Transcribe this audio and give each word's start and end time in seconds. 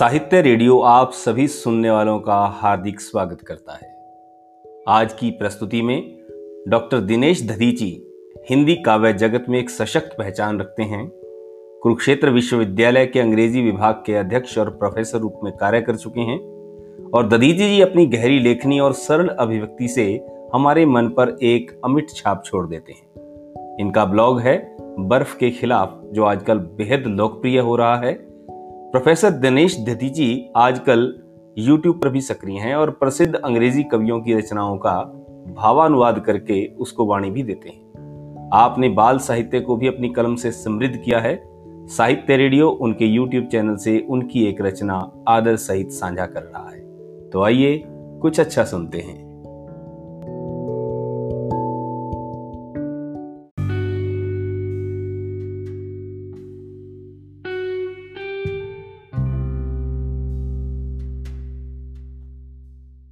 साहित्य 0.00 0.40
रेडियो 0.40 0.80
आप 0.80 1.10
सभी 1.12 1.48
सुनने 1.48 1.90
वालों 1.90 2.20
का 2.20 2.44
हार्दिक 2.46 3.00
स्वागत 3.00 3.40
करता 3.40 3.72
है। 3.72 3.96
आज 4.88 5.12
की 5.12 5.30
प्रस्तुति 5.30 5.82
में 5.82 6.18
डॉक्टर 6.68 6.98
दिनेश 6.98 7.48
धदीची 7.48 8.14
हिंदी 8.50 8.76
काव्य 8.76 9.12
जगत 9.12 9.44
में 9.48 9.58
एक 9.58 9.70
सशक्त 9.70 10.16
पहचान 10.18 10.60
रखते 10.60 10.82
हैं। 10.82 11.12
कुरुक्षेत्र 11.82 12.30
विश्वविद्यालय 12.30 13.06
के 13.06 13.20
अंग्रेज़ी 13.20 13.62
विभाग 13.62 14.02
के 14.06 14.14
अध्यक्ष 14.14 14.58
और 14.58 14.70
प्रोफेसर 14.70 15.18
रूप 15.18 15.40
में 15.44 15.56
कार्य 15.56 15.80
कर 15.80 15.96
चुके 15.96 16.20
हैं। 16.20 16.38
और 17.10 17.28
ददीजी 17.28 17.76
जी 17.76 17.80
अपनी 17.80 18.06
गहरी 18.06 18.38
लेखनी 18.38 18.80
और 18.80 18.92
सरल 18.92 19.28
अभिव्यक्ति 19.28 19.88
से 19.88 20.26
हमारे 20.54 20.86
मन 20.86 21.08
पर 21.08 21.38
एक 21.42 21.80
अमिट 21.84 22.10
छाप 22.10 22.42
छोड़ 22.44 22.68
देते 22.68 22.92
हैं। 22.92 23.08
इनका 23.80 24.04
ब्लॉग 24.04 24.40
है 24.40 24.76
बर्फ़ 24.80 25.38
के 25.38 25.50
खिलाफ, 25.50 26.00
जो 26.04 26.24
आजकल 26.24 26.58
बेहद 26.58 27.04
लोकप्रिय 27.06 27.58
हो 27.58 27.76
रहा 27.76 27.96
है। 27.96 28.29
प्रोफेसर 28.90 29.30
दिनेश 29.30 29.80
दतीजी 29.80 30.50
आजकल 30.56 31.22
यूट्यूब 31.58 32.00
पर 32.00 32.08
भी 32.08 32.20
सक्रिय 32.20 32.58
हैं 32.58 32.74
और 32.74 32.90
प्रसिद्ध 32.90 33.34
अंग्रेज़ी 33.34 33.82
कवियों 33.82 34.20
की 34.20 34.34
रचनाओं 34.34 34.76
का 34.76 35.00
भावानुवाद 35.56 36.18
करके 36.18 36.66
उसको 36.66 37.06
वाणी 37.06 37.30
भी 37.30 37.42
देते 37.42 37.68
हैं। 37.68 38.50
आपने 38.54 38.88
बाल 38.88 39.18
साहित्य 39.18 39.60
को 39.60 39.76
भी 39.76 39.88
अपनी 39.88 40.08
कलम 40.08 40.34
से 40.34 40.52
समृद्ध 40.52 40.96
किया 40.96 41.18
है। 41.18 41.42
साहित्य 41.86 42.36
रेडियो 42.36 42.70
उनके 42.70 43.04
यूट्यूब 43.04 43.46
चैनल 43.46 43.76
से 43.76 44.06
उनकी 44.10 44.46
एक 44.46 44.60
रचना 44.60 45.12
आदर 45.28 45.56
सहित 45.56 45.90
साझा 45.90 46.26
कर 46.26 46.42
रहा 46.42 46.70
है। 46.70 46.80
तो 47.30 47.42
आइए 47.42 47.84
कुछ 47.88 48.40
अच्छा 48.40 48.64
सुनते 48.64 48.98
हैं। 48.98 49.29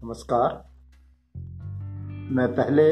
नमस्कार। 0.09 0.53
मैं 2.35 2.47
पहले 2.53 2.85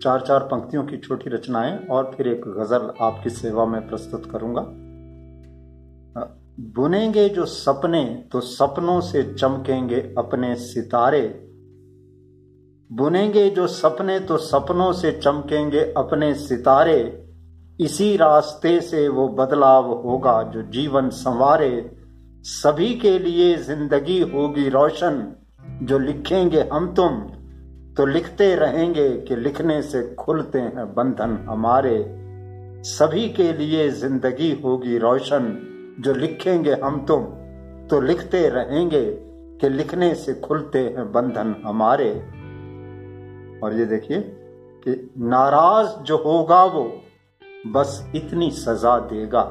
चार 0.00 0.20
चार 0.20 0.40
पंक्तियों 0.40 0.84
की 0.84 0.96
छोटी 0.96 1.30
रचनाएँ 1.30 1.72
और 1.86 2.10
फिर 2.16 2.28
एक 2.28 2.42
गज़ल 2.48 2.92
आपकी 3.00 3.30
सेवा 3.30 3.64
में 3.66 3.88
प्रस्तुत 3.88 4.26
करूँगा। 4.30 4.62
बुनेंगे 6.76 7.28
जो 7.28 7.46
सपने 7.46 8.04
तो 8.32 8.40
सपनों 8.40 9.00
से 9.00 9.22
चमकेंगे 9.34 10.00
अपने 10.18 10.54
सितारे। 10.56 11.22
बुनेंगे 12.90 13.48
जो 13.50 13.66
सपने 13.66 14.20
तो 14.20 14.36
सपनों 14.36 14.92
से 14.92 15.12
चमकेंगे 15.12 15.80
अपने 15.96 16.34
सितारे। 16.34 17.00
इसी 17.80 18.16
रास्ते 18.16 18.80
से 18.80 19.08
वो 19.08 19.28
बदलाव 19.28 19.92
होगा 20.02 20.42
जो 20.42 20.62
जीवन 20.62 21.08
संवारे। 21.08 21.74
सभी 22.44 22.94
के 22.94 23.18
लिए 23.18 23.54
ज़िंदगी 23.56 24.20
होगी 24.20 24.68
रोशन। 24.68 25.24
जो 25.82 25.98
लिखेंगे 25.98 26.60
हम 26.72 26.94
तुम 26.94 27.18
तो 27.96 28.06
लिखते 28.06 28.54
रहेंगे 28.54 29.08
कि 29.18 29.36
लिखने 29.36 29.82
से 29.82 30.02
खुलते 30.14 30.58
हैं 30.58 30.94
बंधन 30.94 31.46
हमारे। 31.48 31.94
सभी 32.82 33.28
के 33.28 33.52
लिए 33.52 33.88
ज़िंदगी 33.90 34.50
होगी 34.64 34.98
रोशन, 34.98 35.56
जो 36.00 36.14
लिखेंगे 36.14 36.72
हम 36.72 37.04
तुम 37.06 37.24
तो 37.88 38.00
लिखते 38.00 38.48
रहेंगे 38.48 39.04
कि 39.60 39.68
लिखने 39.68 40.14
से 40.14 40.34
खुलते 40.34 40.78
हैं 40.78 41.12
बंधन 41.12 41.54
हमारे। 41.66 42.10
और 43.60 43.78
ये 43.78 43.84
देखिए 43.84 44.20
कि 44.84 45.10
नाराज़ 45.18 46.02
जो 46.02 46.16
होगा 46.16 46.64
वो 46.64 46.84
बस 47.66 48.10
इतनी 48.14 48.50
सजा 48.50 48.98
देगा। 48.98 49.44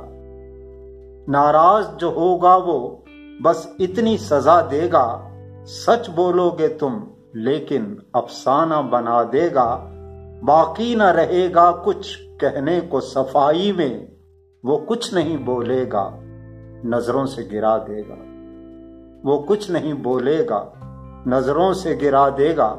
नाराज़ 1.29 1.87
जो 1.95 2.09
होगा 2.09 2.55
वो 2.57 3.03
बस 3.41 3.75
इतनी 3.81 4.17
सजा 4.17 4.61
देगा 4.61 5.27
सच 5.65 6.09
बोलोगे 6.09 6.67
तुम, 6.67 7.03
लेकिन 7.35 8.01
अफसाना 8.15 8.81
बना 8.81 9.23
देगा। 9.23 9.65
बाकी 10.43 10.95
न 10.95 11.01
रहेगा 11.01 11.71
कुछ, 11.71 12.15
कहने 12.15 12.81
को 12.81 12.99
सफ़ाई 12.99 13.71
में 13.71 14.11
वो 14.65 14.77
कुछ 14.77 15.13
नहीं 15.13 15.37
बोलेगा, 15.37 16.09
नज़रों 16.85 17.25
से 17.25 17.43
गिरा 17.43 17.77
देगा। 17.77 18.15
वो 19.25 19.37
कुछ 19.39 19.69
नहीं 19.71 19.93
बोलेगा, 19.93 20.73
नज़रों 21.27 21.73
से 21.73 21.95
गिरा 21.95 22.29
देगा। 22.29 22.69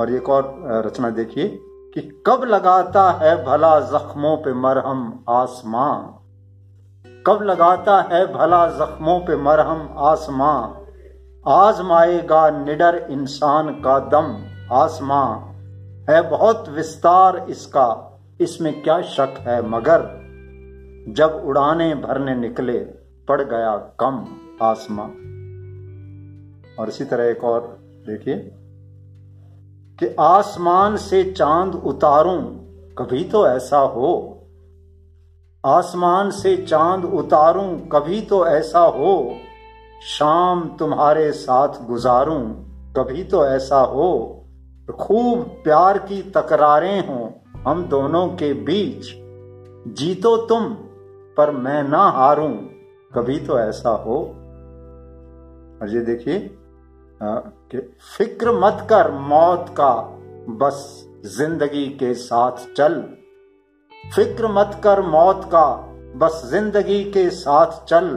और 0.00 0.12
एक 0.12 0.28
और 0.28 0.58
रचना 0.86 1.10
देखिए, 1.10 1.48
कि 1.94 2.22
कब 2.26 2.44
लगाता 2.44 3.10
है 3.10 3.44
भला 3.44 3.80
जख्मों 3.80 4.36
पे 4.36 4.52
मरहम 4.52 5.24
आसमां? 5.28 5.98
कब 7.26 7.42
लगाता 7.42 8.00
है 8.12 8.32
भला 8.32 8.66
जख्मों 8.66 9.18
पे 9.20 9.36
मरहम 9.36 9.88
आसमां? 9.98 10.81
आजमाएगा 11.48 12.50
निडर 12.50 13.06
इंसान 13.10 13.68
का 13.68 13.98
दम, 13.98 14.44
आसमां। 14.72 15.38
है 16.10 16.30
बहुत 16.30 16.68
विस्तार 16.68 17.46
इसका, 17.50 18.18
इसमें 18.40 18.82
क्या 18.82 19.02
शक 19.02 19.34
है 19.38 19.68
मगर? 19.68 20.22
जब 21.08 21.42
उड़ाने 21.44 21.94
भरने 21.94 22.34
निकले, 22.34 22.78
पड़ 23.28 23.42
गया 23.42 23.76
कम 23.76 24.26
आसमां। 24.62 25.06
और 26.78 26.88
इसी 26.88 27.04
तरह 27.04 27.24
एक 27.24 27.44
और, 27.44 27.78
देखिए। 27.82 28.36
कि 29.98 30.16
आसमान 30.20 30.96
से 30.96 31.32
चाँद 31.32 31.74
उतारूं, 31.74 32.42
कभी 32.98 33.24
तो 33.24 33.48
ऐसा 33.48 33.78
हो। 33.78 34.42
आसमान 35.66 36.30
से 36.30 36.56
चाँद 36.56 37.04
उतारूं, 37.04 37.78
कभी 37.78 38.20
तो 38.20 38.46
ऐसा 38.46 38.80
हो। 38.80 39.36
शाम 40.02 40.62
तुम्हारे 40.68 41.30
साथ 41.32 41.84
गुजारूं, 41.86 42.40
कभी 42.96 43.24
तो 43.24 43.44
ऐसा 43.46 43.80
हो, 43.80 44.08
खूब 45.00 45.42
प्यार 45.64 45.98
की 45.98 46.20
तकरारें 46.32 47.06
हो, 47.08 47.32
हम 47.66 47.84
दोनों 47.84 48.26
के 48.28 48.52
बीच। 48.54 49.12
जीतो 49.94 50.36
तुम, 50.46 50.64
पर 51.36 51.50
मैं 51.56 51.82
ना 51.82 52.02
हारूं, 52.10 52.52
कभी 53.12 53.38
तो 53.38 53.58
ऐसा 53.58 53.90
हो। 53.90 54.18
और 55.80 55.88
ये 55.88 56.00
देखिए 56.00 56.38
कि 57.22 57.78
फ़िक्र 58.18 58.52
मत 58.54 58.86
कर 58.90 59.10
मौत 59.28 59.66
का, 59.70 59.94
बस 60.58 61.08
ज़िंदगी 61.36 61.86
के 61.94 62.14
साथ 62.14 62.66
चल। 62.74 63.02
फ़िक्र 64.14 64.48
मत 64.48 64.80
कर 64.84 65.02
मौत 65.06 65.44
का, 65.44 65.66
बस 66.16 66.42
ज़िंदगी 66.46 67.02
के 67.04 67.28
साथ 67.30 67.84
चल। 67.84 68.08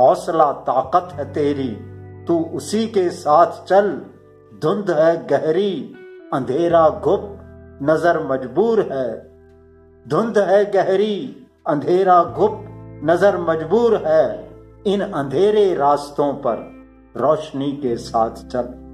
हौसला 0.00 0.52
ताकत 0.52 1.12
है 1.12 1.32
तेरी। 1.32 1.76
तू 2.24 2.44
उसी 2.54 2.86
के 2.86 3.10
साथ 3.10 3.64
चल। 3.64 3.90
धुंध 4.62 4.90
है 4.90 5.26
गहरी। 5.26 5.94
अंधेरा 6.32 6.88
गुप्त। 6.88 7.32
नज़र 7.82 8.26
मजबूर 8.26 8.80
है। 8.80 9.30
धुंध 10.08 10.38
है 10.38 10.70
गहरी। 10.70 11.46
अंधेरा 11.66 12.24
गुप्त। 12.24 12.64
नज़र 13.04 13.38
मजबूर 13.38 14.02
है। 14.06 14.50
इन 14.86 15.00
अंधेरे 15.00 15.74
रास्तों 15.74 16.32
पर 16.32 16.56
रोशनी 17.16 17.72
के 17.72 17.96
साथ 17.96 18.30
चल। 18.30 18.86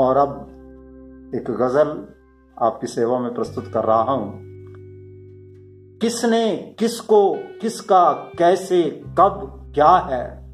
और 0.00 0.16
अब 0.16 0.44
एक 1.34 1.50
गज़ल 1.50 2.06
आपकी 2.62 2.86
सेवा 2.86 3.18
में 3.18 3.34
प्रस्तुत 3.34 3.68
कर 3.68 3.84
रहा 3.84 4.02
हूँ। 4.02 4.40
किसने 5.98 6.76
किसको, 6.78 7.36
किसका, 7.60 8.12
कैसे, 8.12 8.82
कब 9.18 9.67
क्या 9.78 9.96
है? 9.96 10.48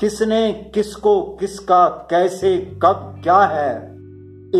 किसने 0.00 0.52
किसको, 0.52 1.22
किसका, 1.22 1.88
कैसे, 1.88 2.58
कब, 2.58 3.20
क्या 3.22 3.38
है? 3.38 3.94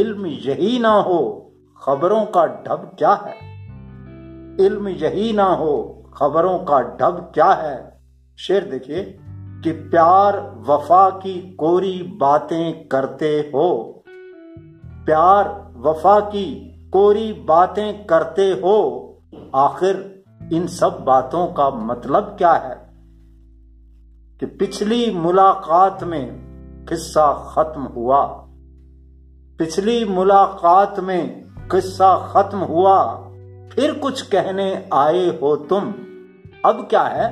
इल्म 0.00 0.26
यही 0.26 0.78
ना 0.78 0.92
हो, 0.92 1.52
खबरों 1.82 2.24
का 2.24 2.46
ढब 2.46 2.96
क्या 2.98 3.12
है? 3.12 3.34
इल्म 4.60 4.88
यही 4.88 5.32
ना 5.32 5.44
हो, 5.44 6.04
खबरों 6.16 6.58
का 6.58 6.80
ढब 6.80 7.30
क्या 7.34 7.52
है? 7.52 8.00
शेर 8.38 8.64
देखिए, 8.64 9.18
कि 9.64 9.72
प्यार 9.72 10.54
वफा 10.68 11.10
की 11.10 11.54
कोरी 11.54 12.02
बातें 12.02 12.88
करते 12.88 13.50
हो। 13.54 14.02
प्यार 14.86 15.72
वफा 15.76 16.20
की 16.20 16.54
कोरी 16.92 17.32
बातें 17.32 18.06
करते 18.06 18.50
हो। 18.50 19.00
आखिर 19.54 20.24
इन 20.52 20.66
सब 20.66 21.04
बातों 21.06 21.46
का 21.46 21.70
मतलब 21.70 22.22
क्या 22.22 22.52
है? 22.52 22.83
कि 24.44 24.50
पिछली 24.50 25.14
मुलाकात 25.14 26.04
में 26.04 26.32
किस्सा 26.88 27.54
खत्म 27.54 27.82
हुआ। 27.82 28.22
पिछली 29.58 30.04
मुलाकात 30.04 31.00
में 31.00 31.42
किस्सा 31.70 32.32
खत्म 32.32 32.58
हुआ। 32.58 33.14
फिर 33.74 33.94
कुछ 33.94 34.22
कहने 34.22 34.88
आए 34.92 35.40
हो 35.40 35.56
तुम। 35.56 35.80
अब 36.64 36.86
क्या 36.90 37.02
है? 37.02 37.28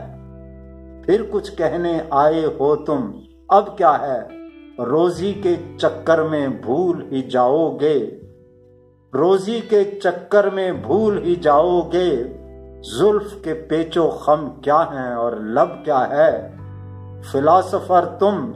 फिर 1.02 1.22
कुछ 1.22 1.48
कहने 1.48 2.08
आए 2.12 2.44
हो 2.44 2.76
तुम। 2.76 3.14
अब 3.52 3.74
क्या 3.76 3.90
है? 3.90 4.28
रोजी 4.80 5.32
के 5.32 5.76
चक्कर 5.76 6.22
में 6.22 6.62
भूल 6.62 7.08
ही 7.12 7.22
जाओगे। 7.22 7.98
रोजी 9.14 9.60
के 9.60 9.98
चक्कर 9.98 10.50
में 10.50 10.82
भूल 10.82 11.22
ही 11.24 11.36
जाओगे। 11.36 12.16
जुल्फ 12.98 13.40
के 13.44 13.52
पेचो 13.52 14.08
खम 14.08 14.60
क्या 14.64 14.78
है 14.78 15.16
और 15.16 15.42
लब 15.42 15.82
क्या 15.84 15.98
है? 15.98 16.61
फिलासफर 17.30 18.04
तुम 18.04 18.46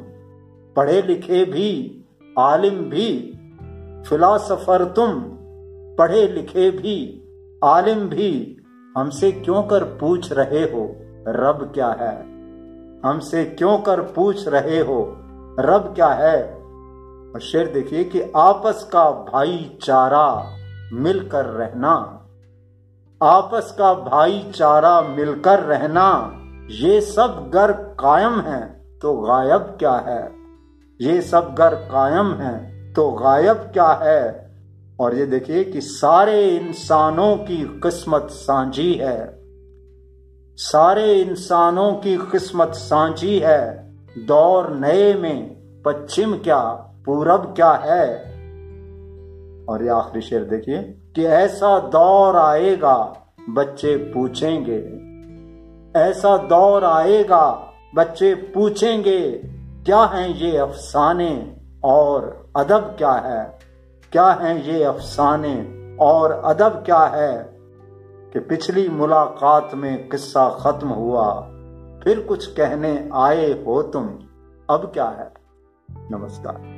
पढ़े 0.77 1.03
लिखे 1.03 1.45
भी, 1.45 2.05
आलिम 2.39 2.75
भी। 2.75 3.33
फिलासफर 4.09 4.85
तुम 4.85 5.09
पढ़े 5.99 6.29
लिखे 6.29 6.71
भी, 6.71 7.23
आलिम 7.65 7.99
भी। 7.99 8.57
हमसे 8.97 9.33
क्यों 9.33 9.63
कर 9.63 9.85
पूछ 9.85 10.33
रहे 10.33 10.63
हो, 10.63 10.97
रब 11.29 11.71
क्या 11.75 11.89
है? 11.89 12.23
हमसे 13.07 13.45
क्यों 13.45 13.79
कर 13.79 14.01
पूछ 14.01 14.49
रहे 14.49 14.81
हो, 14.81 15.17
रब 15.61 15.93
क्या 15.95 16.09
है? 16.09 16.55
और 17.35 17.41
शेर 17.41 17.67
देखिए 17.67 18.05
कि 18.05 18.23
आपस 18.37 18.91
का 18.93 19.11
भाईचारा 19.11 20.53
मिलकर 20.93 21.45
रहना, 21.45 21.95
आपस 23.23 23.75
का 23.79 23.95
भाईचारा 23.95 25.01
मिलकर 25.01 25.61
रहना। 25.61 26.33
ये 26.71 27.01
सब 27.01 27.51
गर 27.55 27.73
कायम 27.73 28.41
है 28.41 28.85
तो 29.03 29.17
गायब 29.17 29.61
क्या 29.61 29.93
है? 29.93 30.33
ये 31.01 31.23
सब 31.23 31.55
गर 31.59 31.75
कायम 31.75 32.35
है 32.35 32.93
तो 32.93 33.11
गायब 33.11 33.57
क्या 33.57 34.01
है? 34.03 34.51
और 35.01 35.15
ये 35.15 35.27
देखिए 35.27 35.65
कि 35.65 35.81
सारे 35.81 36.49
इंसानों 36.49 37.37
की 37.37 37.81
किस्मत 37.83 38.29
सांझी 38.31 38.95
है। 38.95 39.39
सारे 40.57 41.15
इंसानों 41.15 41.93
की 41.93 42.17
किस्मत 42.17 42.69
सांझी 42.69 43.39
है। 43.39 43.95
दौर 44.27 44.71
नए 44.71 45.15
में, 45.15 45.57
पश्चिम 45.83 46.37
क्या, 46.37 46.65
पूरब 47.07 47.53
क्या 47.57 47.73
है? 47.73 48.17
और 49.69 49.83
ये 49.83 49.89
आखिरी 49.89 50.21
शेर 50.21 50.45
देखिए 50.45 50.83
कि 51.15 51.25
ऐसा 51.25 51.79
दौर 51.79 52.37
आएगा, 52.37 53.27
बच्चे 53.51 53.97
पूछेंगे। 53.97 55.06
ऐसा 55.97 56.37
दौर 56.37 56.85
आएगा, 56.85 57.73
बच्चे 57.95 58.35
पूछेंगे, 58.35 59.33
क्या 59.87 60.05
हैं 60.05 60.29
ये 60.29 60.57
अफसाने 60.57 61.57
और 61.85 62.51
अदब 62.57 62.95
क्या 62.99 63.13
है? 63.13 63.59
क्या 64.13 64.31
हैं 64.31 64.63
ये 64.63 64.85
अफसाने 64.85 65.87
और 66.01 66.33
अदब 66.33 66.69
क्या 66.69 66.99
है? 66.99 67.57
कि 68.33 68.41
पिछली 68.41 68.89
मुलाकात 68.89 69.71
में 69.75 70.09
किस्सा 70.09 70.49
खत्म 70.49 70.89
हुआ, 70.89 71.41
फिर 72.05 72.27
कुछ 72.29 72.47
कहने 72.47 73.11
आए 73.15 73.65
हो 73.65 73.83
तुम, 73.83 74.07
अब 74.71 74.91
क्या 74.95 75.09
है? 75.09 75.35
नमस्कार। 75.91 76.76